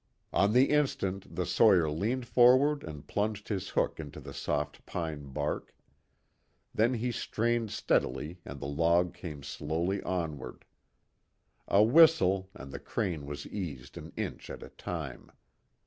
On 0.33 0.53
the 0.53 0.71
instant 0.71 1.35
the 1.35 1.45
sawyer 1.45 1.87
leant 1.87 2.25
forward 2.25 2.83
and 2.83 3.05
plunged 3.05 3.49
his 3.49 3.69
hook 3.69 3.99
into 3.99 4.19
the 4.19 4.33
soft 4.33 4.83
pine 4.87 5.31
bark. 5.31 5.75
Then 6.73 6.95
he 6.95 7.11
strained 7.11 7.69
steadily 7.69 8.39
and 8.43 8.59
the 8.59 8.65
log 8.65 9.13
came 9.13 9.43
slowly 9.43 10.01
onward. 10.01 10.65
A 11.67 11.83
whistle, 11.83 12.49
and 12.55 12.71
the 12.71 12.79
crane 12.79 13.27
was 13.27 13.45
eased 13.45 13.95
an 13.95 14.11
inch 14.17 14.49
at 14.49 14.63
a 14.63 14.69
time. 14.69 15.31